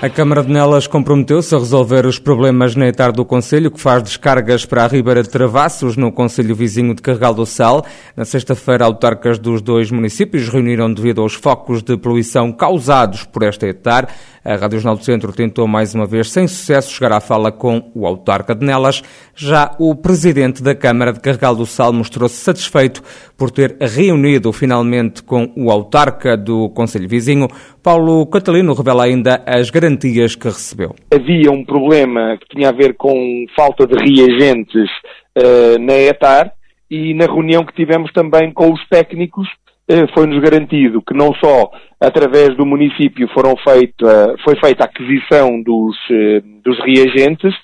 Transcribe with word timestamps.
A 0.00 0.08
Câmara 0.08 0.44
de 0.44 0.52
Nelas 0.52 0.86
comprometeu-se 0.86 1.52
a 1.52 1.58
resolver 1.58 2.06
os 2.06 2.20
problemas 2.20 2.76
na 2.76 2.86
etar 2.86 3.10
do 3.10 3.24
Conselho, 3.24 3.68
que 3.68 3.80
faz 3.80 4.00
descargas 4.00 4.64
para 4.64 4.84
a 4.84 4.86
Ribeira 4.86 5.24
de 5.24 5.28
Travassos, 5.28 5.96
no 5.96 6.12
Conselho 6.12 6.54
vizinho 6.54 6.94
de 6.94 7.02
Carregal 7.02 7.34
do 7.34 7.44
Sal. 7.44 7.84
Na 8.16 8.24
sexta-feira, 8.24 8.84
autarcas 8.84 9.40
dos 9.40 9.60
dois 9.60 9.90
municípios 9.90 10.48
reuniram 10.48 10.94
devido 10.94 11.20
aos 11.20 11.34
focos 11.34 11.82
de 11.82 11.96
poluição 11.96 12.52
causados 12.52 13.24
por 13.24 13.42
esta 13.42 13.66
etar. 13.66 14.08
A 14.44 14.54
Rádio 14.54 14.78
Jornal 14.78 14.96
do 14.96 15.04
Centro 15.04 15.32
tentou 15.32 15.66
mais 15.66 15.94
uma 15.94 16.06
vez, 16.06 16.30
sem 16.30 16.46
sucesso, 16.46 16.92
chegar 16.92 17.12
à 17.12 17.20
fala 17.20 17.50
com 17.50 17.90
o 17.92 18.06
autarca 18.06 18.54
de 18.54 18.64
Nelas. 18.64 19.02
Já 19.34 19.74
o 19.80 19.96
presidente 19.96 20.62
da 20.62 20.76
Câmara 20.76 21.12
de 21.12 21.20
Carregal 21.20 21.56
do 21.56 21.66
Sal 21.66 21.92
mostrou-se 21.92 22.36
satisfeito 22.36 23.02
por 23.36 23.50
ter 23.50 23.76
reunido 23.80 24.52
finalmente 24.52 25.22
com 25.24 25.52
o 25.56 25.70
autarca 25.70 26.36
do 26.36 26.70
Conselho 26.70 27.08
Vizinho. 27.08 27.48
Paulo 27.88 28.26
Catalino 28.26 28.74
revela 28.74 29.04
ainda 29.04 29.42
as 29.46 29.70
garantias 29.70 30.36
que 30.36 30.44
recebeu. 30.44 30.94
Havia 31.10 31.50
um 31.50 31.64
problema 31.64 32.36
que 32.36 32.54
tinha 32.54 32.68
a 32.68 32.72
ver 32.72 32.94
com 32.98 33.46
falta 33.56 33.86
de 33.86 33.94
reagentes 33.94 34.90
uh, 35.38 35.78
na 35.80 35.94
ETAR 35.94 36.52
e 36.90 37.14
na 37.14 37.24
reunião 37.24 37.64
que 37.64 37.72
tivemos 37.72 38.12
também 38.12 38.52
com 38.52 38.70
os 38.74 38.88
técnicos 38.90 39.48
uh, 39.90 40.06
foi-nos 40.12 40.38
garantido 40.42 41.00
que 41.00 41.14
não 41.14 41.32
só 41.42 41.70
através 41.98 42.54
do 42.58 42.66
município 42.66 43.26
foram 43.32 43.54
feita, 43.56 44.34
foi 44.44 44.56
feita 44.62 44.84
a 44.84 44.86
aquisição 44.86 45.62
dos, 45.62 45.96
uh, 46.10 46.42
dos 46.62 46.78
reagentes 46.80 47.54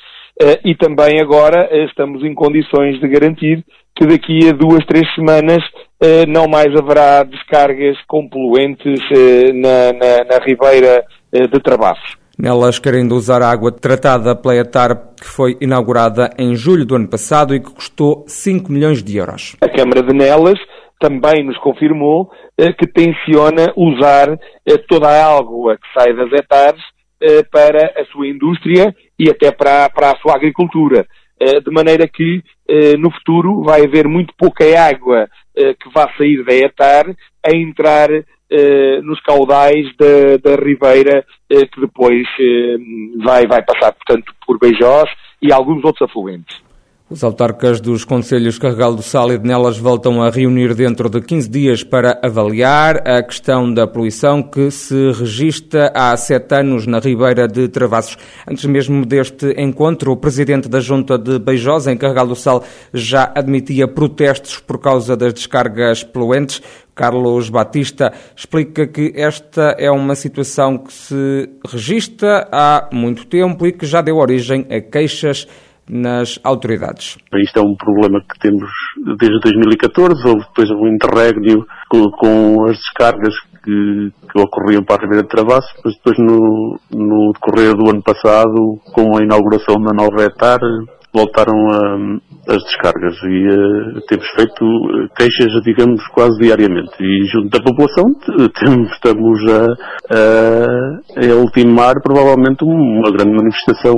e 0.65 0.75
também 0.75 1.21
agora 1.21 1.69
estamos 1.85 2.25
em 2.25 2.35
condições 2.35 2.99
de 2.99 3.07
garantir 3.07 3.63
que 3.95 4.07
daqui 4.07 4.49
a 4.49 4.53
duas, 4.53 4.85
três 4.85 5.07
semanas 5.15 5.63
eh, 5.63 5.84
não 6.29 6.47
mais 6.47 6.75
haverá 6.77 7.23
descargas 7.23 7.97
com 8.07 8.29
poluentes 8.29 9.01
eh, 9.11 9.53
na, 9.53 9.93
na, 9.93 10.25
na 10.25 10.45
Ribeira 10.45 11.05
eh, 11.33 11.47
de 11.47 11.61
Travassos. 11.61 12.17
Nelas 12.39 12.79
querendo 12.79 13.15
usar 13.15 13.43
a 13.43 13.51
água 13.51 13.71
tratada 13.71 14.35
pela 14.35 14.57
ETAR, 14.57 15.15
que 15.21 15.27
foi 15.27 15.57
inaugurada 15.61 16.31
em 16.39 16.55
julho 16.55 16.85
do 16.85 16.97
ano 16.97 17.09
passado 17.09 17.55
e 17.55 17.61
que 17.61 17.71
custou 17.71 18.25
5 18.27 18.73
milhões 18.73 19.03
de 19.03 19.17
euros. 19.17 19.57
A 19.61 19.69
Câmara 19.69 20.03
de 20.03 20.13
Nelas 20.13 20.59
também 20.99 21.45
nos 21.45 21.57
confirmou 21.59 22.29
que 22.79 22.87
tenciona 22.87 23.73
usar 23.77 24.37
toda 24.89 25.09
a 25.09 25.37
água 25.39 25.77
que 25.77 25.87
sai 25.97 26.13
das 26.15 26.33
ETARs 26.33 26.81
para 27.53 27.93
a 27.97 28.05
sua 28.07 28.27
indústria 28.27 28.95
e 29.19 29.31
até 29.31 29.53
para, 29.53 29.89
para 29.91 30.11
a 30.11 30.17
sua 30.17 30.35
agricultura. 30.35 31.07
de 31.41 31.71
maneira 31.71 32.09
que 32.09 32.43
no 32.99 33.11
futuro 33.11 33.63
vai 33.63 33.85
haver 33.85 34.09
muito 34.09 34.33
pouca 34.37 34.65
água 34.81 35.29
eh, 35.57 35.73
que 35.75 35.89
vá 35.91 36.11
sair 36.19 36.45
da 36.45 36.53
ETAR 36.53 37.15
a 37.41 37.55
entrar 37.55 38.11
eh, 38.11 39.01
nos 39.03 39.21
caudais 39.21 39.87
da, 39.97 40.37
da 40.43 40.57
Ribeira, 40.57 41.25
eh, 41.49 41.67
que 41.67 41.81
depois 41.81 42.27
vai, 43.23 43.47
vai 43.47 43.63
passar, 43.63 43.93
portanto, 43.93 44.35
por 44.45 44.59
Beijós 44.59 45.09
e 45.41 45.53
alguns 45.53 45.85
outros 45.85 46.11
afluentes. 46.11 46.61
Os 47.11 47.23
autarcas 47.23 47.83
dos 47.83 48.03
Conselhos 48.03 48.59
Carregal 48.59 48.95
do 48.95 49.03
Sal 49.03 49.31
e 49.31 49.37
de 49.37 49.47
Nelas 49.47 49.77
voltam 49.77 50.23
a 50.23 50.31
reunir 50.31 50.75
dentro 50.75 51.11
de 51.11 51.21
15 51.21 51.51
dias 51.51 51.85
para 51.85 52.19
avaliar 52.23 53.07
a 53.07 53.23
questão 53.23 53.71
da 53.71 53.87
poluição 53.87 54.43
que 54.43 54.71
se 54.71 55.13
registra 55.13 55.93
há 55.95 56.17
sete 56.17 56.55
anos 56.55 56.87
na 56.87 57.01
Ribeira 57.01 57.47
de 57.47 57.69
Travassos. 57.69 58.17
Antes 58.51 58.65
mesmo 58.65 59.05
deste 59.05 59.53
encontro, 59.61 60.13
o 60.13 60.17
presidente 60.17 60.67
da 60.67 60.81
Junta 60.81 61.19
de 61.19 61.39
Beijosa, 61.39 61.93
em 61.93 61.97
Carregal 61.99 62.27
do 62.27 62.35
Sal, 62.35 62.65
já 62.95 63.31
admitia 63.35 63.87
protestos 63.87 64.59
por 64.59 64.79
causa 64.79 65.15
das 65.15 65.35
descargas 65.35 66.03
poluentes. 66.03 66.63
Carlos 66.95 67.51
Batista 67.51 68.15
explica 68.35 68.87
que 68.87 69.13
esta 69.15 69.77
é 69.79 69.91
uma 69.91 70.15
situação 70.15 70.79
que 70.79 70.93
se 70.93 71.51
registra 71.69 72.49
há 72.51 72.89
muito 72.91 73.27
tempo 73.27 73.67
e 73.67 73.73
que 73.73 73.85
já 73.85 74.01
deu 74.01 74.17
origem 74.17 74.67
a 74.71 74.81
queixas 74.81 75.47
nas 75.89 76.39
autoridades. 76.43 77.19
Isto 77.35 77.59
é 77.59 77.63
um 77.63 77.75
problema 77.77 78.21
que 78.21 78.39
temos 78.39 78.69
desde 79.19 79.39
2014, 79.41 80.27
houve 80.27 80.45
depois 80.47 80.71
um 80.71 80.89
interregno 80.89 81.67
com, 81.89 82.11
com 82.11 82.65
as 82.65 82.77
descargas 82.77 83.35
que, 83.63 84.13
que, 84.31 84.41
ocorriam 84.41 84.83
para 84.85 84.97
a 84.97 85.01
Ribeira 85.03 85.23
de 85.23 85.29
Travasso, 85.29 85.69
mas 85.85 85.95
depois 85.95 86.19
no, 86.19 86.79
no 86.91 87.33
decorrer 87.33 87.75
do 87.75 87.91
ano 87.91 88.03
passado, 88.03 88.79
com 88.93 89.17
a 89.17 89.23
inauguração 89.23 89.77
da 89.81 89.93
nova 89.93 90.25
etar, 90.25 90.61
voltaram 91.13 91.69
a, 91.71 91.97
as 92.49 92.63
descargas 92.65 93.15
e 93.23 93.49
uh, 93.49 94.01
temos 94.09 94.27
feito 94.37 94.65
eh, 94.65 95.09
queixas, 95.17 95.63
digamos, 95.65 96.07
quase 96.09 96.39
diariamente. 96.41 96.93
E 97.01 97.27
junto 97.27 97.49
da 97.49 97.63
população 97.63 98.07
estamos 98.93 99.41
a, 99.51 99.67
a, 100.15 101.33
a 101.33 101.35
ultimar 101.37 102.01
provavelmente 102.03 102.65
uma 102.65 103.11
grande 103.11 103.37
manifestação 103.37 103.95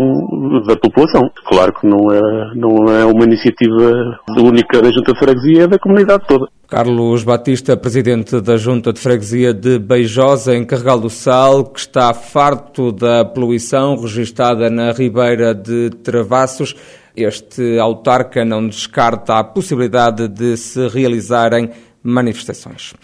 da 0.67 0.77
população. 0.77 1.31
Claro 1.47 1.73
que 1.75 1.87
não 1.87 2.11
é, 2.13 2.55
não 2.55 2.93
é 2.93 3.05
uma 3.05 3.25
iniciativa 3.25 4.19
única 4.39 4.81
da 4.81 4.91
Junta 4.91 5.13
de 5.13 5.19
Freguesia, 5.19 5.65
é 5.65 5.67
da 5.67 5.79
comunidade 5.79 6.25
toda. 6.27 6.47
Carlos 6.69 7.23
Batista, 7.23 7.77
presidente 7.77 8.41
da 8.41 8.57
Junta 8.57 8.93
de 8.93 8.99
Freguesia 8.99 9.55
de 9.55 9.79
Beijosa, 9.79 10.57
em 10.57 10.65
Carregal 10.65 10.99
do 10.99 11.09
Sal, 11.09 11.65
que 11.65 11.79
está 11.79 12.13
farto 12.13 12.91
da 12.91 13.25
poluição 13.25 13.97
registada 13.97 14.69
na 14.69 14.91
Ribeira 14.91 15.55
de 15.55 15.91
Travassos. 16.03 16.75
Este 17.17 17.79
autarca 17.79 18.45
não 18.45 18.69
descarta 18.69 19.39
a 19.39 19.45
possibilidade 19.45 20.29
de 20.29 20.57
se 20.57 20.87
realizarem 20.89 21.71
manifestações. 22.03 22.95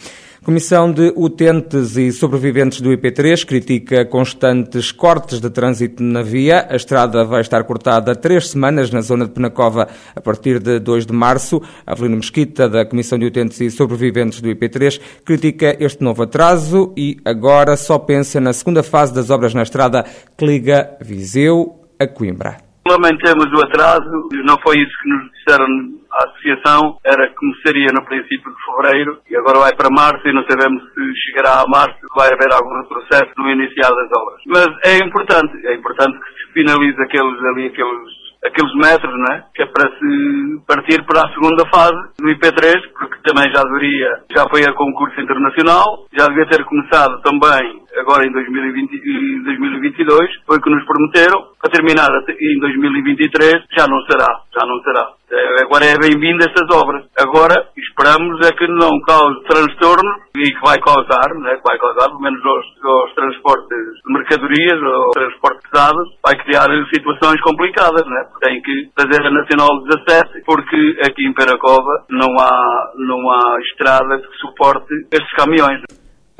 Comissão 0.44 0.90
de 0.90 1.12
Utentes 1.16 1.96
e 1.96 2.10
Sobreviventes 2.10 2.80
do 2.80 2.90
IP3 2.90 3.46
critica 3.46 4.04
constantes 4.04 4.90
cortes 4.90 5.40
de 5.40 5.48
trânsito 5.48 6.02
na 6.02 6.20
via. 6.20 6.66
A 6.68 6.74
estrada 6.74 7.24
vai 7.24 7.42
estar 7.42 7.62
cortada 7.62 8.16
três 8.16 8.48
semanas 8.48 8.90
na 8.90 9.00
zona 9.02 9.24
de 9.24 9.30
Penacova 9.30 9.86
a 10.16 10.20
partir 10.20 10.58
de 10.58 10.80
2 10.80 11.06
de 11.06 11.12
março. 11.12 11.62
Avelino 11.86 12.16
Mesquita, 12.16 12.68
da 12.68 12.84
Comissão 12.84 13.20
de 13.20 13.26
Utentes 13.26 13.60
e 13.60 13.70
Sobreviventes 13.70 14.40
do 14.40 14.48
IP3, 14.48 15.00
critica 15.24 15.76
este 15.78 16.02
novo 16.02 16.24
atraso 16.24 16.92
e 16.96 17.18
agora 17.24 17.76
só 17.76 17.96
pensa 17.96 18.40
na 18.40 18.52
segunda 18.52 18.82
fase 18.82 19.14
das 19.14 19.30
obras 19.30 19.54
na 19.54 19.62
estrada 19.62 20.04
que 20.36 20.44
liga 20.44 20.96
Viseu 21.00 21.86
a 22.00 22.06
Coimbra. 22.08 22.71
Lamentamos 22.88 23.46
o 23.46 23.64
atraso, 23.64 24.28
não 24.44 24.58
foi 24.60 24.78
isso 24.78 24.92
que 25.02 25.08
nos 25.08 25.30
disseram 25.32 25.66
à 26.10 26.24
associação, 26.24 26.98
era 27.04 27.28
que 27.28 27.34
começaria 27.36 27.86
no 27.92 28.04
princípio 28.04 28.50
de 28.50 28.56
fevereiro 28.64 29.18
e 29.30 29.36
agora 29.36 29.60
vai 29.60 29.74
para 29.76 29.88
março 29.88 30.26
e 30.26 30.32
não 30.32 30.44
sabemos 30.50 30.82
se 30.92 31.30
chegará 31.30 31.62
a 31.62 31.68
março, 31.68 31.98
vai 32.16 32.28
haver 32.32 32.52
algum 32.52 32.82
retrocesso 32.82 33.30
no 33.38 33.50
iniciar 33.50 33.88
das 33.88 34.10
obras. 34.12 34.40
Mas 34.46 34.68
é 34.84 34.98
importante, 34.98 35.66
é 35.66 35.74
importante 35.74 36.18
que 36.18 36.32
se 36.32 36.52
finalize 36.52 37.00
aqueles 37.00 37.38
ali, 37.44 37.66
aqueles 37.66 38.21
aqueles 38.44 38.74
metros, 38.74 39.14
né? 39.28 39.44
Que 39.54 39.62
é 39.62 39.66
para 39.66 39.88
se 39.98 40.62
partir 40.66 41.04
para 41.04 41.22
a 41.22 41.32
segunda 41.32 41.64
fase 41.72 41.96
do 42.18 42.28
IP3, 42.28 42.74
porque 42.98 43.22
também 43.24 43.52
já 43.52 43.62
deveria, 43.62 44.08
já 44.30 44.48
foi 44.48 44.62
a 44.64 44.72
concurso 44.72 45.20
internacional, 45.20 46.06
já 46.12 46.26
devia 46.26 46.46
ter 46.46 46.64
começado 46.64 47.20
também 47.22 47.82
agora 47.96 48.26
em 48.26 48.32
2020, 48.32 49.44
2022, 49.44 50.30
foi 50.46 50.56
o 50.56 50.60
que 50.60 50.70
nos 50.70 50.84
prometeram, 50.84 51.44
para 51.60 51.70
terminar 51.70 52.08
em 52.28 52.60
2023 52.60 53.64
já 53.76 53.86
não 53.86 54.00
será, 54.06 54.26
já 54.52 54.66
não 54.66 54.80
será. 54.82 55.12
É, 55.32 55.62
agora 55.62 55.86
é 55.86 55.96
bem-vindo 55.96 56.44
estas 56.44 56.68
obras. 56.76 57.06
Agora 57.18 57.56
esperamos 57.74 58.46
é 58.46 58.52
que 58.52 58.66
não 58.68 59.00
cause 59.00 59.42
transtorno 59.48 60.12
e 60.36 60.44
que 60.44 60.60
vai 60.60 60.78
causar, 60.78 61.32
né, 61.40 61.56
que 61.56 61.62
vai 61.64 61.78
causar, 61.78 62.08
pelo 62.08 62.20
menos 62.20 62.44
aos, 62.44 62.66
aos 62.84 63.14
transportes 63.14 63.78
de 64.04 64.12
mercadorias 64.12 64.78
ou 64.82 65.10
transportes 65.12 65.70
pesados, 65.70 66.08
vai 66.22 66.36
criar 66.36 66.68
situações 66.92 67.40
complicadas, 67.40 68.04
né? 68.06 68.26
Tem 68.42 68.60
que 68.60 68.90
fazer 68.94 69.26
a 69.26 69.30
Nacional 69.30 69.82
17 69.84 70.42
porque 70.44 71.00
aqui 71.00 71.24
em 71.26 71.32
Peracova 71.32 72.04
não 72.10 72.36
há, 72.38 72.92
não 72.96 73.30
há 73.30 73.58
estrada 73.60 74.18
que 74.18 74.36
suporte 74.36 74.92
estes 75.10 75.32
caminhões. 75.32 75.80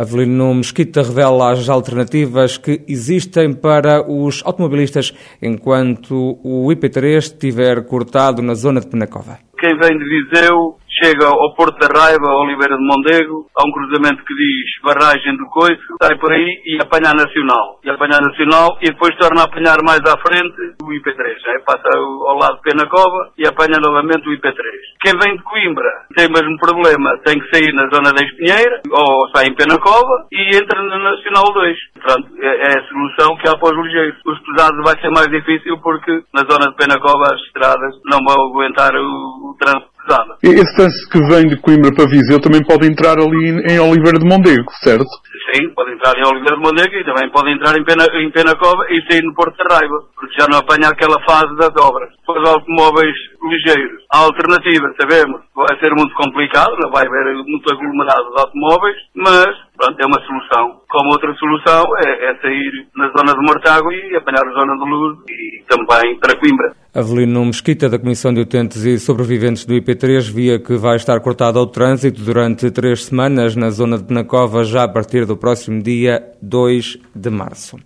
Avelino 0.02 0.52
Mesquita 0.52 1.00
revela 1.00 1.52
as 1.52 1.68
alternativas 1.68 2.58
que 2.58 2.82
existem 2.88 3.52
para 3.52 4.02
os 4.02 4.42
automobilistas 4.44 5.14
enquanto 5.40 6.40
o 6.42 6.66
IP3 6.72 7.18
estiver 7.18 7.84
cortado 7.86 8.42
na 8.42 8.54
zona 8.54 8.80
de 8.80 8.88
Penacova. 8.88 9.38
Quem 9.56 9.78
vem 9.78 9.96
de 9.96 10.04
Viseu 10.04 10.76
chega 11.00 11.26
ao 11.26 11.54
Porto 11.54 11.78
da 11.78 11.88
Raiva, 11.88 12.28
Oliveira 12.42 12.76
de 12.76 12.84
Mondego, 12.84 13.46
há 13.56 13.66
um 13.66 13.72
cruzamento 13.72 14.24
que 14.24 14.34
diz 14.34 14.68
barragem 14.84 15.36
do 15.36 15.46
Coiso, 15.46 15.80
sai 16.00 16.18
por 16.18 16.32
aí 16.32 16.62
e 16.66 16.78
apanha 16.80 17.14
Nacional. 17.14 17.80
E 17.84 17.90
apanha 17.90 18.18
Nacional 18.20 18.76
e 18.80 18.90
depois 18.90 19.16
torna 19.16 19.42
a 19.42 19.44
apanhar 19.44 19.78
mais 19.82 20.00
à 20.04 20.16
frente 20.20 20.56
o 20.82 20.86
IP3. 20.92 21.18
Né? 21.18 21.62
Passa 21.64 21.88
ao 21.96 22.36
lado 22.36 22.56
de 22.56 22.62
Penacova 22.62 23.30
e 23.38 23.46
apanha 23.46 23.78
novamente 23.80 24.28
o 24.28 24.32
IP3. 24.32 24.58
Quem 25.00 25.12
vem 25.18 25.36
de 25.36 25.42
Coimbra 25.42 25.90
tem 26.14 26.26
o 26.26 26.32
mesmo 26.32 26.56
problema, 26.58 27.18
tem 27.24 27.38
que 27.38 27.48
sair 27.50 27.72
na 27.72 27.88
zona 27.88 28.12
da 28.12 28.24
Espinheira 28.24 28.82
ou 28.90 29.28
sai 29.34 29.46
em 29.46 29.54
Penacova 29.54 30.26
e 30.30 30.56
entra 30.56 30.82
na 30.82 30.98
Nacional 30.98 31.52
2. 31.52 31.76
Portanto, 31.94 32.28
é, 32.40 32.72
é 32.72 32.78
a 32.78 32.88
solução 32.88 33.36
que 33.36 33.48
há 33.48 33.56
para 33.56 33.74
os 33.74 33.84
ligeiros. 33.84 34.18
Os 34.26 34.38
pesados 34.40 34.78
vai 34.84 35.00
ser 35.00 35.10
mais 35.10 35.28
difícil 35.28 35.78
porque 35.82 36.22
na 36.34 36.44
zona 36.48 36.70
de 36.70 36.76
Penacova 36.76 37.34
as 37.34 37.40
estradas 37.46 37.94
não 38.04 38.18
vão 38.24 38.48
aguentar 38.48 38.94
o, 38.94 39.50
o 39.50 39.56
trânsito 39.58 39.91
pesada. 40.02 40.36
Esse 40.42 40.74
trânsito 40.76 41.10
que 41.10 41.20
vem 41.28 41.48
de 41.48 41.56
Coimbra 41.60 41.94
para 41.94 42.08
Viseu 42.08 42.40
também 42.40 42.62
pode 42.64 42.86
entrar 42.86 43.18
ali 43.18 43.62
em 43.70 43.78
Oliveira 43.78 44.18
de 44.18 44.26
Mondego, 44.26 44.70
certo? 44.82 45.08
Sim, 45.52 45.68
pode 45.74 45.92
entrar 45.92 46.16
em 46.18 46.26
Oliveira 46.26 46.56
de 46.56 46.62
Mondego 46.62 46.94
e 46.94 47.04
também 47.04 47.30
pode 47.30 47.50
entrar 47.50 47.76
em, 47.78 47.84
Pena, 47.84 48.06
em 48.18 48.30
Penacova 48.30 48.84
e 48.90 49.00
sair 49.08 49.22
no 49.22 49.34
Porto 49.34 49.56
de 49.56 49.74
Raiva, 49.74 49.98
porque 50.14 50.40
já 50.40 50.46
não 50.48 50.58
apanha 50.58 50.88
aquela 50.88 51.20
fase 51.22 51.54
das 51.56 51.74
obras. 51.76 52.10
Depois 52.20 52.48
automóveis 52.48 53.14
ligeiros. 53.42 54.02
A 54.12 54.18
alternativa, 54.18 54.92
sabemos, 55.00 55.40
vai 55.54 55.78
ser 55.78 55.90
muito 55.94 56.14
complicado, 56.14 56.76
não 56.80 56.90
vai 56.90 57.06
haver 57.06 57.34
muito 57.44 57.72
aglomerado 57.72 58.30
de 58.30 58.40
automóveis, 58.40 58.96
mas 59.14 59.50
pronto, 59.76 59.98
é 60.00 60.06
uma 60.06 60.20
solução. 60.26 60.80
Como 60.88 61.10
outra 61.10 61.34
solução 61.34 61.84
é, 62.06 62.30
é 62.30 62.36
sair 62.40 62.86
na 62.96 63.08
zona 63.08 63.32
de 63.34 63.46
Mortágua 63.46 63.92
e 63.92 64.16
apanhar 64.16 64.46
a 64.46 64.52
zona 64.52 64.74
de 64.76 64.90
Luz 64.90 65.18
e 65.28 65.64
também 65.68 66.18
para 66.18 66.38
Coimbra. 66.38 66.81
Avelino 66.94 67.42
Mesquita, 67.46 67.88
da 67.88 67.98
Comissão 67.98 68.34
de 68.34 68.40
Utentes 68.42 68.84
e 68.84 68.98
Sobreviventes 68.98 69.64
do 69.64 69.72
IP3, 69.72 70.30
via 70.30 70.58
que 70.58 70.76
vai 70.76 70.96
estar 70.96 71.18
cortado 71.20 71.58
ao 71.58 71.66
trânsito 71.66 72.20
durante 72.20 72.70
três 72.70 73.06
semanas 73.06 73.56
na 73.56 73.70
zona 73.70 73.96
de 73.96 74.04
Penacova, 74.04 74.62
já 74.62 74.84
a 74.84 74.88
partir 74.88 75.24
do 75.24 75.34
próximo 75.34 75.82
dia 75.82 76.22
2 76.42 76.98
de 77.14 77.30
março. 77.30 77.78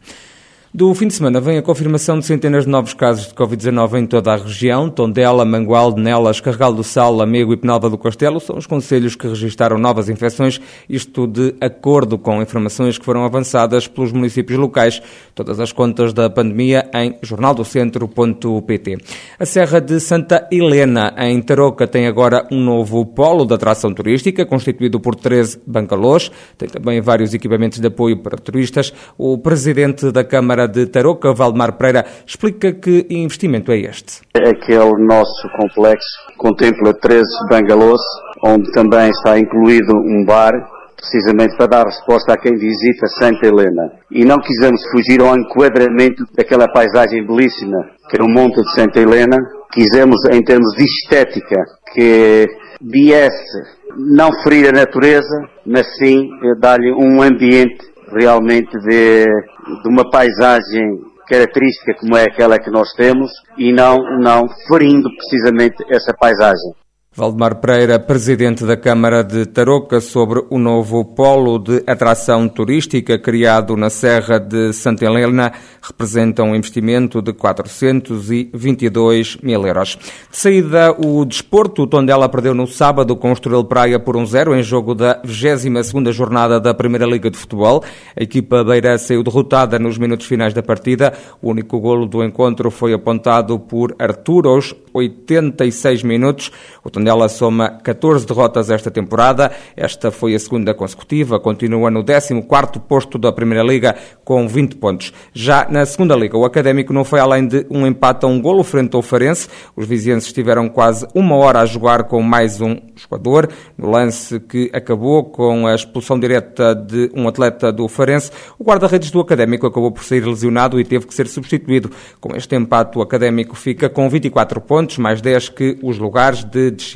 Do 0.76 0.92
fim 0.92 1.08
de 1.08 1.14
semana 1.14 1.40
vem 1.40 1.56
a 1.56 1.62
confirmação 1.62 2.18
de 2.18 2.26
centenas 2.26 2.64
de 2.64 2.70
novos 2.70 2.92
casos 2.92 3.28
de 3.28 3.32
Covid-19 3.32 3.98
em 3.98 4.06
toda 4.06 4.34
a 4.34 4.36
região. 4.36 4.90
Tondela, 4.90 5.42
Mangualde, 5.42 5.98
Nelas, 5.98 6.38
Carregal 6.38 6.70
do 6.70 6.84
Sal, 6.84 7.14
Lamego 7.14 7.54
e 7.54 7.56
Penalva 7.56 7.88
do 7.88 7.96
Castelo 7.96 8.38
são 8.38 8.58
os 8.58 8.66
conselhos 8.66 9.16
que 9.16 9.26
registaram 9.26 9.78
novas 9.78 10.10
infecções, 10.10 10.60
isto 10.86 11.26
de 11.26 11.54
acordo 11.62 12.18
com 12.18 12.42
informações 12.42 12.98
que 12.98 13.06
foram 13.06 13.24
avançadas 13.24 13.88
pelos 13.88 14.12
municípios 14.12 14.58
locais. 14.58 15.00
Todas 15.34 15.58
as 15.60 15.72
contas 15.72 16.12
da 16.12 16.28
pandemia 16.28 16.90
em 16.92 17.16
jornaldocentro.pt. 17.22 18.98
A 19.40 19.46
Serra 19.46 19.80
de 19.80 19.98
Santa 19.98 20.46
Helena, 20.52 21.14
em 21.16 21.40
Tarouca, 21.40 21.86
tem 21.86 22.06
agora 22.06 22.46
um 22.52 22.62
novo 22.62 23.06
polo 23.06 23.46
de 23.46 23.54
atração 23.54 23.94
turística, 23.94 24.44
constituído 24.44 25.00
por 25.00 25.14
13 25.14 25.58
bangalôs. 25.66 26.30
Tem 26.58 26.68
também 26.68 27.00
vários 27.00 27.32
equipamentos 27.32 27.80
de 27.80 27.86
apoio 27.86 28.18
para 28.18 28.36
turistas. 28.36 28.92
O 29.16 29.38
presidente 29.38 30.12
da 30.12 30.22
Câmara 30.22 30.65
de 30.66 30.86
Tarouca, 30.86 31.32
Valdemar 31.32 31.76
Pereira, 31.76 32.04
explica 32.26 32.72
que 32.72 33.06
investimento 33.10 33.72
é 33.72 33.78
este. 33.78 34.20
Aquele 34.34 35.04
nosso 35.06 35.48
complexo 35.58 36.06
contempla 36.36 36.94
13 36.94 37.24
bangalôs, 37.48 38.00
onde 38.44 38.70
também 38.72 39.10
está 39.10 39.38
incluído 39.38 39.92
um 39.96 40.24
bar, 40.24 40.52
precisamente 40.96 41.56
para 41.56 41.66
dar 41.66 41.84
resposta 41.84 42.32
a 42.32 42.38
quem 42.38 42.56
visita 42.56 43.06
Santa 43.06 43.46
Helena. 43.46 43.92
E 44.10 44.24
não 44.24 44.38
quisemos 44.38 44.80
fugir 44.90 45.20
ao 45.20 45.36
enquadramento 45.36 46.24
daquela 46.34 46.68
paisagem 46.68 47.26
belíssima 47.26 47.96
que 48.08 48.20
é 48.20 48.24
o 48.24 48.28
Monte 48.28 48.62
de 48.62 48.74
Santa 48.74 49.00
Helena. 49.00 49.36
Quisemos, 49.72 50.16
em 50.30 50.42
termos 50.42 50.72
de 50.76 50.84
estética, 50.84 51.64
que 51.92 52.46
viesse 52.80 53.62
não 53.96 54.30
ferir 54.42 54.68
a 54.68 54.72
natureza, 54.72 55.48
mas 55.64 55.86
sim 55.96 56.28
dar-lhe 56.60 56.92
um 56.92 57.22
ambiente 57.22 57.84
realmente 58.12 58.70
de, 58.78 59.24
de 59.24 59.88
uma 59.88 60.08
paisagem 60.10 61.00
característica 61.28 61.94
como 61.98 62.16
é 62.16 62.24
aquela 62.24 62.58
que 62.58 62.70
nós 62.70 62.92
temos 62.92 63.30
e 63.58 63.72
não, 63.72 63.98
não 64.20 64.48
ferindo 64.68 65.08
precisamente 65.16 65.76
essa 65.90 66.14
paisagem. 66.18 66.72
Valdemar 67.16 67.54
Pereira, 67.54 67.98
presidente 67.98 68.66
da 68.66 68.76
Câmara 68.76 69.24
de 69.24 69.46
Tarouca, 69.46 70.02
sobre 70.02 70.44
o 70.50 70.58
novo 70.58 71.02
polo 71.02 71.58
de 71.58 71.82
atração 71.86 72.46
turística 72.46 73.18
criado 73.18 73.74
na 73.74 73.88
Serra 73.88 74.38
de 74.38 74.74
Santa 74.74 75.06
Helena, 75.06 75.50
representa 75.80 76.42
um 76.42 76.54
investimento 76.54 77.22
de 77.22 77.32
422 77.32 79.38
mil 79.42 79.66
euros. 79.66 79.96
De 80.30 80.36
saída, 80.36 80.92
o 80.92 81.24
desporto, 81.24 81.84
o 81.84 81.86
Tondela 81.86 82.28
perdeu 82.28 82.54
no 82.54 82.66
sábado 82.66 83.16
com 83.16 83.30
o 83.30 83.32
Estoril 83.32 83.64
Praia 83.64 83.98
por 83.98 84.14
1-0 84.14 84.50
um 84.50 84.54
em 84.54 84.62
jogo 84.62 84.94
da 84.94 85.18
22ª 85.22 86.12
jornada 86.12 86.60
da 86.60 86.74
Primeira 86.74 87.06
Liga 87.06 87.30
de 87.30 87.38
Futebol. 87.38 87.82
A 88.14 88.22
equipa 88.22 88.62
beira 88.62 88.98
saiu 88.98 89.22
derrotada 89.22 89.78
nos 89.78 89.96
minutos 89.96 90.26
finais 90.26 90.52
da 90.52 90.62
partida. 90.62 91.14
O 91.40 91.48
único 91.48 91.80
golo 91.80 92.04
do 92.04 92.22
encontro 92.22 92.70
foi 92.70 92.92
apontado 92.92 93.58
por 93.58 93.96
Artur 93.98 94.46
aos 94.46 94.74
86 94.92 96.02
minutos. 96.02 96.52
O 96.84 96.90
Tondela 96.90 97.05
soma 97.28 97.78
14 97.82 98.26
derrotas 98.26 98.70
esta 98.70 98.90
temporada. 98.90 99.50
Esta 99.76 100.10
foi 100.10 100.34
a 100.34 100.38
segunda 100.38 100.72
consecutiva. 100.74 101.38
Continua 101.38 101.90
no 101.90 102.04
14º 102.04 102.80
posto 102.80 103.18
da 103.18 103.32
Primeira 103.32 103.62
Liga 103.62 103.94
com 104.24 104.46
20 104.48 104.76
pontos. 104.76 105.12
Já 105.32 105.66
na 105.68 105.84
Segunda 105.84 106.16
Liga, 106.16 106.36
o 106.36 106.44
Académico 106.44 106.92
não 106.92 107.04
foi 107.04 107.20
além 107.20 107.46
de 107.46 107.66
um 107.70 107.86
empate 107.86 108.24
a 108.24 108.28
um 108.28 108.40
golo 108.40 108.64
frente 108.64 108.96
ao 108.96 109.02
Farense. 109.02 109.48
Os 109.76 109.86
vizienses 109.86 110.28
estiveram 110.28 110.68
quase 110.68 111.06
uma 111.14 111.36
hora 111.36 111.60
a 111.60 111.66
jogar 111.66 112.04
com 112.04 112.22
mais 112.22 112.60
um 112.60 112.76
jogador. 112.94 113.48
No 113.76 113.90
lance 113.90 114.40
que 114.40 114.70
acabou 114.72 115.24
com 115.24 115.66
a 115.66 115.74
expulsão 115.74 116.18
direta 116.18 116.74
de 116.74 117.10
um 117.14 117.28
atleta 117.28 117.72
do 117.72 117.88
Farense, 117.88 118.30
o 118.58 118.64
guarda-redes 118.64 119.10
do 119.10 119.20
Académico 119.20 119.66
acabou 119.66 119.92
por 119.92 120.04
sair 120.04 120.24
lesionado 120.24 120.80
e 120.80 120.84
teve 120.84 121.06
que 121.06 121.14
ser 121.14 121.28
substituído. 121.28 121.90
Com 122.20 122.34
este 122.34 122.56
empate, 122.56 122.98
o 122.98 123.02
Académico 123.02 123.54
fica 123.56 123.88
com 123.88 124.08
24 124.08 124.60
pontos, 124.60 124.98
mais 124.98 125.20
10 125.20 125.48
que 125.50 125.78
os 125.82 125.98
lugares 125.98 126.44
de 126.44 126.70
descida. 126.70 126.95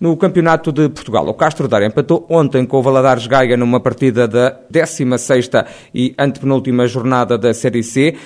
No 0.00 0.16
Campeonato 0.16 0.72
de 0.72 0.88
Portugal, 0.88 1.26
o 1.28 1.34
Castro 1.34 1.68
Dar 1.68 1.82
empatou 1.82 2.26
ontem 2.28 2.64
com 2.64 2.78
o 2.78 2.82
Valadares 2.82 3.26
Gaia 3.26 3.56
numa 3.56 3.80
partida 3.80 4.26
da 4.26 4.58
16ª 4.72 5.66
e 5.94 6.14
antepenúltima 6.18 6.86
jornada 6.86 7.36
da 7.36 7.52
Série 7.52 7.82
C. 7.82 8.16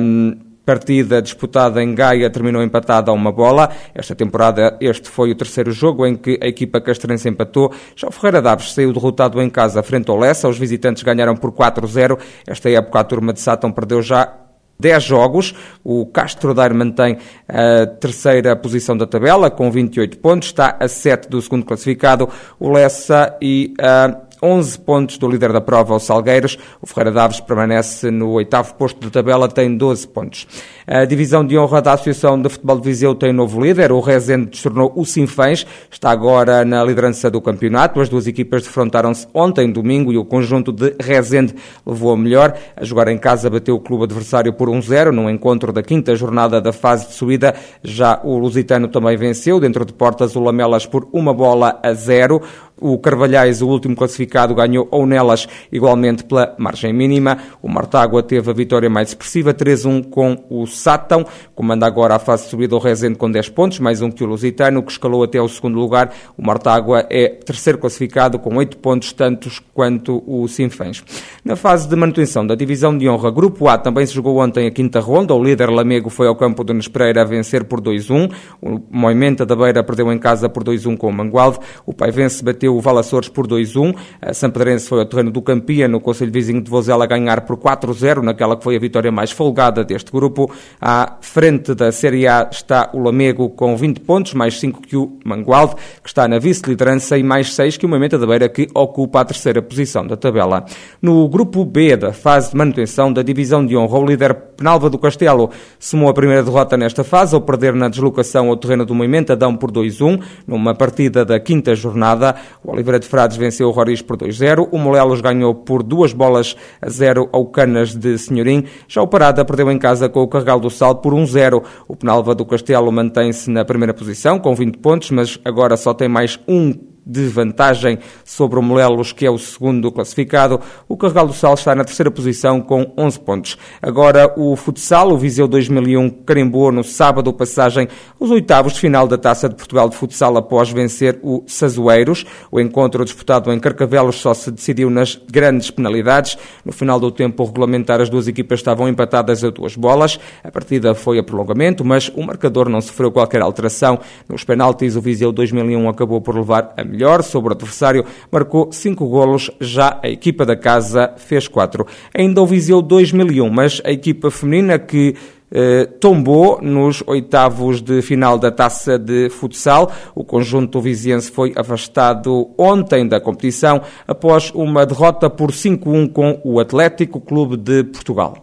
Um, 0.00 0.54
partida 0.64 1.20
disputada 1.20 1.82
em 1.82 1.94
Gaia 1.94 2.30
terminou 2.30 2.62
empatada 2.62 3.10
a 3.10 3.14
uma 3.14 3.30
bola. 3.30 3.70
Esta 3.94 4.14
temporada 4.14 4.76
este 4.80 5.08
foi 5.08 5.30
o 5.30 5.34
terceiro 5.34 5.70
jogo 5.70 6.06
em 6.06 6.16
que 6.16 6.38
a 6.42 6.46
equipa 6.46 6.80
castrense 6.80 7.28
empatou. 7.28 7.72
Já 7.94 8.08
o 8.08 8.12
Ferreira 8.12 8.40
Daves 8.40 8.72
saiu 8.72 8.92
derrotado 8.92 9.40
em 9.40 9.50
casa 9.50 9.82
frente 9.82 10.10
ao 10.10 10.18
Lessa. 10.18 10.48
Os 10.48 10.58
visitantes 10.58 11.02
ganharam 11.02 11.36
por 11.36 11.52
4-0. 11.52 12.18
Esta 12.46 12.70
época 12.70 13.00
a 13.00 13.04
turma 13.04 13.32
de 13.32 13.40
Sátão 13.40 13.70
perdeu 13.70 14.00
já 14.00 14.43
10 14.84 15.02
jogos. 15.02 15.54
O 15.82 16.04
Castro 16.04 16.52
Daire 16.52 16.74
mantém 16.74 17.16
a 17.48 17.86
terceira 17.86 18.54
posição 18.54 18.94
da 18.94 19.06
tabela 19.06 19.50
com 19.50 19.70
28 19.70 20.18
pontos, 20.18 20.48
está 20.48 20.76
a 20.78 20.86
7 20.86 21.28
do 21.28 21.40
segundo 21.40 21.64
classificado, 21.64 22.28
o 22.60 22.70
Lessa 22.70 23.34
e 23.40 23.72
a 23.80 24.14
11 24.42 24.78
pontos 24.80 25.18
do 25.18 25.28
líder 25.28 25.52
da 25.52 25.60
prova, 25.60 25.94
o 25.94 25.98
Salgueiros. 25.98 26.58
O 26.80 26.86
Ferreira 26.86 27.12
Daves 27.12 27.40
permanece 27.40 28.10
no 28.10 28.30
oitavo 28.30 28.74
posto 28.74 29.00
da 29.00 29.10
tabela, 29.10 29.48
tem 29.48 29.76
12 29.76 30.08
pontos. 30.08 30.46
A 30.86 31.04
divisão 31.04 31.46
de 31.46 31.56
honra 31.58 31.80
da 31.80 31.92
Associação 31.94 32.40
de 32.40 32.48
Futebol 32.48 32.78
de 32.78 32.84
Viseu 32.84 33.14
tem 33.14 33.32
novo 33.32 33.60
líder. 33.60 33.90
O 33.92 34.00
Rezende 34.00 34.50
destornou 34.50 34.92
o 34.94 35.04
Sinfãs, 35.04 35.66
está 35.90 36.10
agora 36.10 36.64
na 36.64 36.84
liderança 36.84 37.30
do 37.30 37.40
campeonato. 37.40 38.00
As 38.00 38.08
duas 38.08 38.26
equipas 38.26 38.62
defrontaram-se 38.62 39.26
ontem, 39.32 39.70
domingo, 39.70 40.12
e 40.12 40.18
o 40.18 40.24
conjunto 40.24 40.72
de 40.72 40.94
Rezende 41.00 41.54
levou 41.86 42.12
a 42.12 42.16
melhor. 42.16 42.54
A 42.76 42.84
jogar 42.84 43.08
em 43.08 43.18
casa 43.18 43.48
bateu 43.48 43.76
o 43.76 43.80
clube 43.80 44.04
adversário 44.04 44.52
por 44.52 44.68
1-0 44.68 45.10
no 45.10 45.30
encontro 45.30 45.72
da 45.72 45.82
quinta 45.82 46.14
jornada 46.14 46.60
da 46.60 46.72
fase 46.72 47.08
de 47.08 47.14
subida. 47.14 47.54
Já 47.82 48.20
o 48.22 48.36
Lusitano 48.38 48.88
também 48.88 49.16
venceu, 49.16 49.58
dentro 49.58 49.84
de 49.84 49.92
portas, 49.92 50.36
o 50.36 50.40
Lamelas 50.40 50.86
por 50.86 51.08
uma 51.12 51.32
bola 51.32 51.80
a 51.82 51.92
zero. 51.92 52.42
O 52.80 52.98
Carvalhais, 52.98 53.62
o 53.62 53.68
último 53.68 53.94
classificado, 53.94 54.54
ganhou 54.54 54.88
ou 54.90 55.06
nelas 55.06 55.46
igualmente 55.70 56.24
pela 56.24 56.54
margem 56.58 56.92
mínima. 56.92 57.38
O 57.62 57.68
Martágua 57.68 58.22
teve 58.22 58.50
a 58.50 58.52
vitória 58.52 58.90
mais 58.90 59.08
expressiva, 59.08 59.54
3-1 59.54 60.10
com 60.10 60.44
o 60.50 60.66
Sátão. 60.66 61.24
Comanda 61.54 61.86
agora 61.86 62.16
a 62.16 62.18
fase 62.18 62.44
de 62.44 62.50
subida 62.50 62.74
o 62.74 62.78
Rezende 62.78 63.16
com 63.16 63.30
10 63.30 63.48
pontos, 63.50 63.78
mais 63.78 64.02
um 64.02 64.10
que 64.10 64.24
o 64.24 64.26
Lusitano, 64.26 64.82
que 64.82 64.90
escalou 64.90 65.22
até 65.22 65.38
ao 65.38 65.48
segundo 65.48 65.78
lugar. 65.78 66.12
O 66.36 66.44
Martágua 66.44 67.06
é 67.08 67.28
terceiro 67.28 67.78
classificado 67.78 68.38
com 68.38 68.56
8 68.56 68.76
pontos, 68.78 69.12
tantos 69.12 69.60
quanto 69.72 70.22
o 70.26 70.48
Sinfãs. 70.48 71.02
Na 71.44 71.54
fase 71.54 71.88
de 71.88 71.94
manutenção 71.94 72.44
da 72.44 72.54
divisão 72.54 72.96
de 72.98 73.08
honra, 73.08 73.30
Grupo 73.30 73.68
A 73.68 73.78
também 73.78 74.04
se 74.04 74.14
jogou 74.14 74.38
ontem 74.38 74.66
a 74.66 74.70
quinta 74.70 74.98
ronda. 74.98 75.32
O 75.32 75.42
líder 75.42 75.70
Lamego 75.70 76.10
foi 76.10 76.26
ao 76.26 76.34
campo 76.34 76.64
de 76.64 76.74
Nespreira 76.74 77.22
a 77.22 77.24
vencer 77.24 77.64
por 77.64 77.80
2-1. 77.80 78.32
O 78.60 78.80
Moimenta 78.90 79.46
da 79.46 79.54
Beira 79.54 79.84
perdeu 79.84 80.12
em 80.12 80.18
casa 80.18 80.48
por 80.48 80.64
2-1 80.64 80.96
com 80.96 81.08
o 81.08 81.12
Mangualde. 81.12 81.58
O 81.86 81.92
Paivense 81.92 82.42
bateu 82.42 82.63
bateu 82.64 82.76
o 82.76 82.80
Valaçores 82.80 83.28
por 83.28 83.46
2-1. 83.46 83.94
A 84.20 84.32
Sampedrense 84.32 84.88
foi 84.88 85.00
ao 85.00 85.06
terreno 85.06 85.30
do 85.30 85.42
Campia, 85.42 85.86
no 85.86 86.00
Conselho 86.00 86.32
Vizinho 86.32 86.62
de 86.62 86.70
Vozela, 86.70 87.04
a 87.04 87.06
ganhar 87.06 87.42
por 87.42 87.56
4-0, 87.56 88.22
naquela 88.22 88.56
que 88.56 88.64
foi 88.64 88.76
a 88.76 88.78
vitória 88.78 89.12
mais 89.12 89.30
folgada 89.30 89.84
deste 89.84 90.10
grupo. 90.10 90.50
À 90.80 91.16
frente 91.20 91.74
da 91.74 91.92
Série 91.92 92.26
A 92.26 92.48
está 92.50 92.90
o 92.94 92.98
Lamego 92.98 93.50
com 93.50 93.76
20 93.76 94.00
pontos, 94.00 94.34
mais 94.34 94.58
5 94.58 94.80
que 94.82 94.96
o 94.96 95.18
Mangualde, 95.24 95.74
que 96.02 96.08
está 96.08 96.26
na 96.26 96.38
vice-liderança, 96.38 97.18
e 97.18 97.22
mais 97.22 97.54
6 97.54 97.76
que 97.76 97.86
o 97.86 97.88
Mamenta 97.88 98.18
da 98.18 98.26
Beira, 98.26 98.48
que 98.48 98.68
ocupa 98.74 99.20
a 99.20 99.24
terceira 99.24 99.60
posição 99.60 100.06
da 100.06 100.16
tabela. 100.16 100.64
No 101.00 101.28
grupo 101.28 101.64
B 101.64 101.96
da 101.96 102.12
fase 102.12 102.50
de 102.50 102.56
manutenção 102.56 103.12
da 103.12 103.22
divisão 103.22 103.64
de 103.64 103.76
honra, 103.76 103.98
o 103.98 104.06
líder 104.06 104.34
Penalva 104.56 104.88
do 104.88 104.98
Castelo 104.98 105.50
somou 105.78 106.08
a 106.08 106.14
primeira 106.14 106.42
derrota 106.42 106.76
nesta 106.76 107.04
fase 107.04 107.34
ao 107.34 107.40
perder 107.40 107.74
na 107.74 107.88
deslocação 107.88 108.48
ao 108.48 108.56
terreno 108.56 108.84
do 108.84 108.94
Moimentadão 108.94 109.56
por 109.56 109.70
2-1, 109.70 110.20
numa 110.46 110.74
partida 110.74 111.24
da 111.24 111.38
quinta 111.40 111.74
jornada. 111.74 112.34
O 112.62 112.72
Oliveira 112.72 112.98
de 112.98 113.06
Frades 113.06 113.36
venceu 113.36 113.68
o 113.68 113.70
Roriz 113.70 114.00
por 114.00 114.16
2-0, 114.16 114.68
o 114.70 114.78
Molelos 114.78 115.20
ganhou 115.20 115.54
por 115.54 115.82
duas 115.82 116.12
bolas 116.12 116.56
a 116.80 116.88
zero 116.88 117.28
ao 117.32 117.46
Canas 117.46 117.94
de 117.94 118.16
Senhorim, 118.18 118.64
já 118.88 119.02
o 119.02 119.06
Parada 119.06 119.44
perdeu 119.44 119.70
em 119.70 119.78
casa 119.78 120.08
com 120.08 120.20
o 120.20 120.28
Carregal 120.28 120.60
do 120.60 120.70
Sal 120.70 120.96
por 120.96 121.12
1-0. 121.12 121.62
O 121.88 121.96
Penalva 121.96 122.34
do 122.34 122.44
Castelo 122.44 122.90
mantém-se 122.90 123.50
na 123.50 123.64
primeira 123.64 123.92
posição 123.92 124.38
com 124.38 124.54
20 124.54 124.78
pontos, 124.78 125.10
mas 125.10 125.38
agora 125.44 125.76
só 125.76 125.92
tem 125.92 126.08
mais 126.08 126.38
um 126.46 126.93
de 127.06 127.26
vantagem 127.28 127.98
sobre 128.24 128.58
o 128.58 128.62
Molelos, 128.62 129.12
que 129.12 129.26
é 129.26 129.30
o 129.30 129.38
segundo 129.38 129.92
classificado. 129.92 130.60
O 130.88 130.96
Carregal 130.96 131.26
do 131.26 131.32
Sal 131.32 131.54
está 131.54 131.74
na 131.74 131.84
terceira 131.84 132.10
posição 132.10 132.60
com 132.60 132.92
11 132.96 133.20
pontos. 133.20 133.58
Agora 133.82 134.32
o 134.36 134.56
futsal, 134.56 135.12
o 135.12 135.18
Viseu 135.18 135.46
2001 135.46 136.10
carimbou 136.24 136.72
no 136.72 136.82
sábado 136.82 137.32
passagem 137.32 137.88
os 138.18 138.30
oitavos 138.30 138.74
de 138.74 138.80
final 138.80 139.06
da 139.06 139.18
Taça 139.18 139.48
de 139.48 139.54
Portugal 139.54 139.88
de 139.88 139.96
futsal 139.96 140.36
após 140.36 140.70
vencer 140.70 141.18
o 141.22 141.42
Sazoeiros. 141.46 142.24
O 142.50 142.58
encontro 142.58 143.04
disputado 143.04 143.52
em 143.52 143.60
Carcavelos 143.60 144.16
só 144.16 144.32
se 144.32 144.50
decidiu 144.50 144.88
nas 144.88 145.20
grandes 145.30 145.70
penalidades. 145.70 146.38
No 146.64 146.72
final 146.72 146.98
do 146.98 147.10
tempo 147.10 147.44
regulamentar 147.44 148.00
as 148.00 148.08
duas 148.08 148.28
equipas 148.28 148.60
estavam 148.60 148.88
empatadas 148.88 149.44
a 149.44 149.50
duas 149.50 149.76
bolas. 149.76 150.18
A 150.42 150.50
partida 150.50 150.94
foi 150.94 151.18
a 151.18 151.22
prolongamento, 151.22 151.84
mas 151.84 152.08
o 152.14 152.22
marcador 152.22 152.68
não 152.68 152.80
sofreu 152.80 153.12
qualquer 153.12 153.42
alteração. 153.42 153.98
Nos 154.28 154.44
penaltis 154.44 154.96
o 154.96 155.00
Viseu 155.00 155.32
2001 155.32 155.88
acabou 155.88 156.20
por 156.20 156.34
levar 156.34 156.72
a 156.76 156.84
melhor 156.94 157.22
sobre 157.22 157.50
o 157.50 157.56
adversário, 157.56 158.04
marcou 158.30 158.70
cinco 158.72 159.06
golos, 159.08 159.50
já 159.60 159.98
a 160.02 160.08
equipa 160.08 160.46
da 160.46 160.56
casa 160.56 161.12
fez 161.16 161.48
quatro. 161.48 161.86
Ainda 162.14 162.40
o 162.40 162.46
Viseu 162.46 162.80
2001, 162.80 163.50
mas 163.50 163.82
a 163.84 163.90
equipa 163.90 164.30
feminina 164.30 164.78
que 164.78 165.14
eh, 165.56 165.86
tombou 166.00 166.60
nos 166.60 167.02
oitavos 167.06 167.80
de 167.80 168.02
final 168.02 168.38
da 168.38 168.50
taça 168.50 168.98
de 168.98 169.28
futsal. 169.30 169.92
O 170.14 170.24
conjunto 170.24 170.80
viziense 170.80 171.30
foi 171.30 171.52
afastado 171.54 172.50
ontem 172.58 173.06
da 173.06 173.20
competição 173.20 173.80
após 174.06 174.50
uma 174.52 174.84
derrota 174.84 175.30
por 175.30 175.52
5-1 175.52 176.12
com 176.12 176.40
o 176.42 176.58
Atlético 176.58 177.20
Clube 177.20 177.56
de 177.56 177.84
Portugal. 177.84 178.34